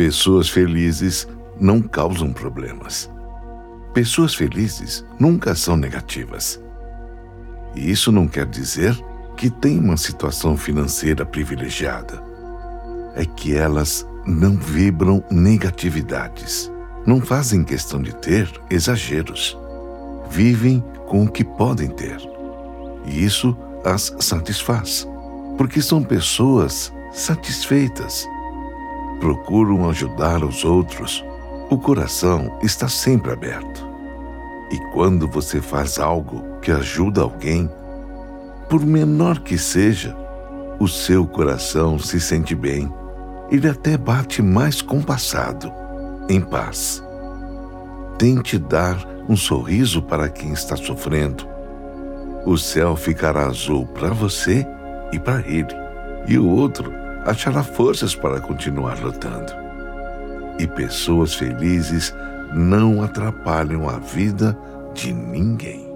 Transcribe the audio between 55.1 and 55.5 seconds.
e para